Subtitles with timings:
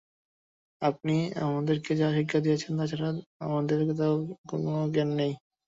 [0.81, 1.15] আপনি
[1.41, 3.09] আমাদেরকে যা শিক্ষা দিয়েছেন তাছাড়া
[3.45, 4.07] আমাদের তো
[4.49, 4.63] কোন
[4.93, 5.33] জ্ঞানই নেই।